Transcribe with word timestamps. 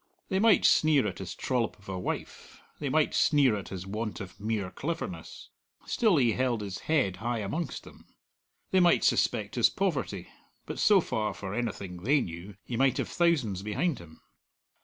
They 0.29 0.39
might 0.39 0.65
sneer 0.65 1.05
at 1.05 1.19
his 1.19 1.35
trollop 1.35 1.77
of 1.77 1.87
a 1.87 1.99
wife, 1.99 2.59
they 2.79 2.89
might 2.89 3.13
sneer 3.13 3.55
at 3.55 3.67
his 3.69 3.85
want 3.85 4.19
of 4.19 4.39
mere 4.39 4.71
cleverness; 4.71 5.49
still 5.85 6.17
he 6.17 6.31
held 6.31 6.61
his 6.61 6.79
head 6.79 7.17
high 7.17 7.37
amongst 7.37 7.83
them. 7.83 8.07
They 8.71 8.79
might 8.79 9.03
suspect 9.03 9.53
his 9.53 9.69
poverty; 9.69 10.27
but 10.65 10.79
so 10.79 11.01
far, 11.01 11.35
for 11.35 11.53
anything 11.53 11.97
they 11.97 12.19
knew, 12.19 12.55
he 12.65 12.77
might 12.77 12.97
have 12.97 13.09
thousands 13.09 13.61
behind 13.61 13.99
him. 13.99 14.19